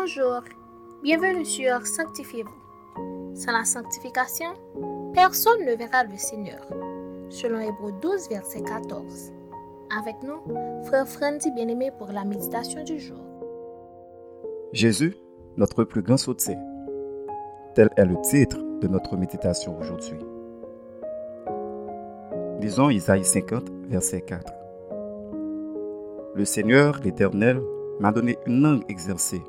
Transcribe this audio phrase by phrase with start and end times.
[0.00, 0.40] Bonjour,
[1.02, 3.34] bienvenue sur Sanctifiez-vous.
[3.34, 4.48] Sans la sanctification,
[5.12, 6.66] personne ne verra le Seigneur.
[7.28, 9.30] Selon Hébreu 12, verset 14.
[9.98, 10.40] Avec nous,
[10.84, 13.18] frère Frandy bien-aimé pour la méditation du jour.
[14.72, 15.18] Jésus,
[15.58, 16.58] notre plus grand soutien.
[17.74, 20.18] Tel est le titre de notre méditation aujourd'hui.
[22.58, 24.50] Lisons Isaïe 50, verset 4.
[26.36, 27.60] Le Seigneur, l'Éternel,
[27.98, 29.42] m'a donné une langue exercée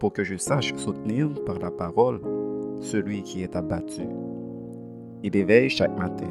[0.00, 2.20] pour que je sache soutenir par la parole
[2.80, 4.02] celui qui est abattu.
[5.22, 6.30] Il éveille chaque matin.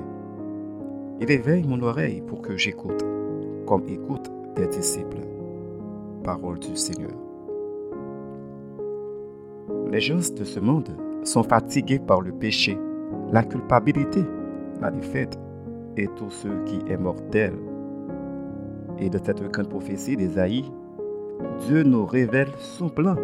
[1.22, 3.06] Il éveille mon oreille pour que j'écoute,
[3.68, 5.22] comme écoute des disciples.
[6.24, 7.12] Parole du Seigneur.
[9.92, 10.90] Les gens de ce monde
[11.24, 12.78] sont fatigués par le péché,
[13.32, 14.24] la culpabilité,
[14.82, 15.38] la défaite
[15.96, 17.54] et tout ce qui est mortel.
[18.98, 20.72] Et de cette grande prophétie d'Ésaïe,
[21.68, 23.16] Dieu nous révèle son plan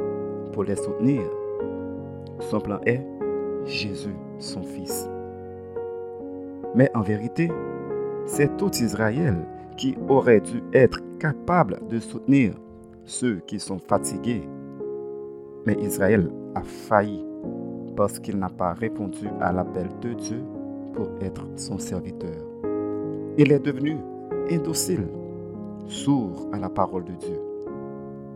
[0.56, 1.22] pour les soutenir.
[2.40, 3.06] Son plan est
[3.66, 5.10] Jésus, son Fils.
[6.74, 7.52] Mais en vérité,
[8.26, 9.36] c'est tout Israël
[9.76, 12.54] qui aurait dû être capable de soutenir
[13.04, 14.48] ceux qui sont fatigués.
[15.66, 17.26] Mais Israël a failli
[17.98, 20.42] parce qu'il n'a pas répondu à l'appel de Dieu
[20.94, 22.42] pour être son serviteur.
[23.38, 23.98] Il est devenu
[24.50, 25.08] indocile,
[25.88, 27.42] sourd à la parole de Dieu.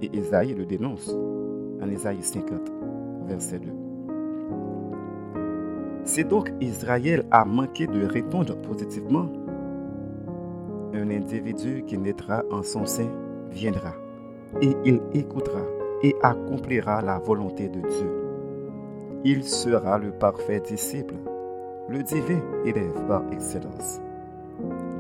[0.01, 1.15] Et Isaïe le dénonce
[1.81, 2.71] en Isaïe 50,
[3.27, 3.69] verset 2.
[6.03, 9.27] C'est donc Israël a manqué de répondre positivement.
[10.93, 13.09] Un individu qui naîtra en son sein
[13.51, 13.93] viendra
[14.61, 15.61] et il écoutera
[16.01, 18.11] et accomplira la volonté de Dieu.
[19.23, 21.15] Il sera le parfait disciple,
[21.89, 23.99] le divin élève par excellence.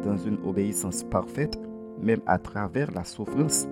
[0.03, 1.59] Dans une obéissance parfaite,
[2.01, 3.67] même à travers la souffrance,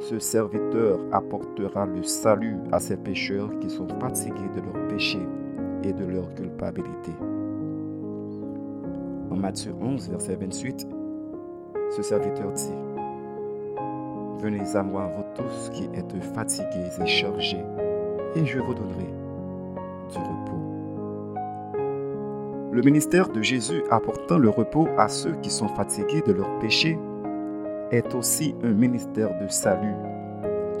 [0.00, 5.26] ce serviteur apportera le salut à ces pécheurs qui sont fatigués de leurs péchés
[5.82, 7.12] et de leur culpabilité.
[9.30, 10.86] En Matthieu 11, verset 28,
[11.96, 12.72] ce serviteur dit,
[14.38, 17.64] Venez à moi, vous tous qui êtes fatigués et chargés,
[18.34, 19.10] et je vous donnerai
[20.10, 20.66] du repos.
[22.72, 26.98] Le ministère de Jésus apportant le repos à ceux qui sont fatigués de leurs péchés
[27.90, 29.94] est aussi un ministère de salut.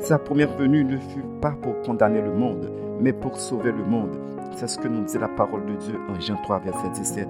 [0.00, 4.16] Sa première venue ne fut pas pour condamner le monde, mais pour sauver le monde.
[4.56, 7.28] C'est ce que nous dit la parole de Dieu en Jean 3, verset 17.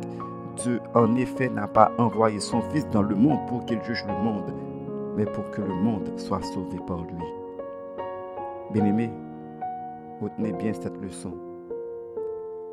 [0.56, 4.24] Dieu, en effet, n'a pas envoyé son Fils dans le monde pour qu'il juge le
[4.24, 4.52] monde,
[5.16, 7.24] mais pour que le monde soit sauvé par lui.
[8.72, 9.10] Bien-aimés,
[10.20, 11.32] retenez bien cette leçon.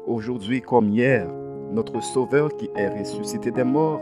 [0.07, 1.27] Aujourd'hui comme hier,
[1.71, 4.01] notre Sauveur qui est ressuscité des morts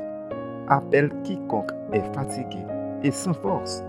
[0.67, 2.59] appelle quiconque est fatigué
[3.03, 3.83] et sans force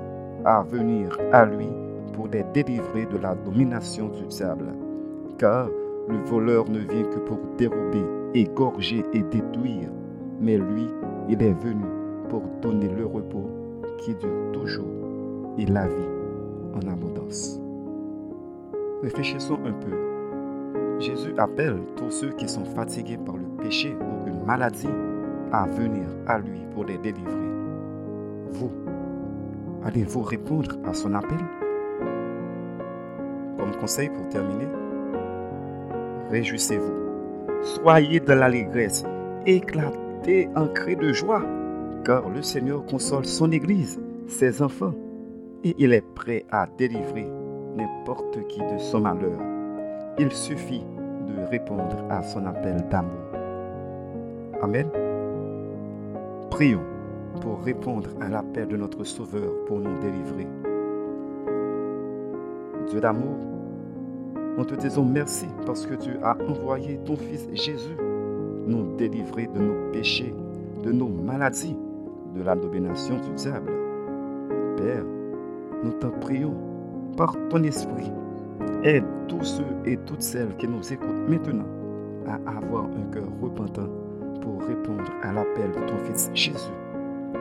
[0.45, 1.69] à venir à lui
[2.13, 4.75] pour les délivrer de la domination du diable.
[5.39, 5.69] Car
[6.09, 9.91] le voleur ne vient que pour dérober, égorger et détruire,
[10.41, 10.89] mais lui,
[11.29, 11.85] il est venu
[12.29, 13.51] pour donner le repos
[13.99, 14.87] qui dure toujours
[15.59, 16.11] et la vie
[16.75, 17.61] en abondance.
[19.03, 21.01] Réfléchissons un peu.
[21.01, 24.89] Jésus appelle tous ceux qui sont fatigués par le péché ou une maladie
[25.53, 27.51] à venir à lui pour les délivrer.
[28.53, 28.71] Vous,
[29.85, 31.39] Allez-vous répondre à son appel?
[33.59, 34.69] Comme conseil pour terminer,
[36.31, 36.95] réjouissez-vous.
[37.63, 39.05] Soyez dans l'allégresse.
[39.45, 41.43] Éclatez en cri de joie,
[42.05, 44.95] car le Seigneur console son Église, ses enfants,
[45.65, 47.29] et il est prêt à délivrer
[47.77, 49.39] n'importe qui de son malheur.
[50.19, 50.85] Il suffit
[51.27, 53.11] de répondre à son appel d'amour.
[54.63, 54.89] Amen.
[56.51, 56.92] Prions
[57.41, 60.47] pour répondre à l'appel de notre Sauveur pour nous délivrer.
[62.89, 63.37] Dieu d'amour,
[64.59, 67.97] nous te disons merci parce que tu as envoyé ton Fils Jésus
[68.67, 70.35] nous délivrer de nos péchés,
[70.85, 71.77] de nos maladies,
[72.37, 73.73] de la domination du diable.
[74.77, 75.05] Père,
[75.83, 76.55] nous t'en prions
[77.17, 78.11] par ton esprit.
[78.85, 81.67] Aide tous ceux et toutes celles qui nous écoutent maintenant
[82.27, 83.89] à avoir un cœur repentant
[84.41, 86.82] pour répondre à l'appel de ton Fils Jésus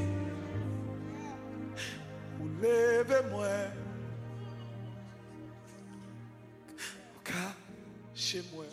[2.38, 3.48] pour lever moi.
[7.24, 7.56] Car
[8.14, 8.66] chez moi.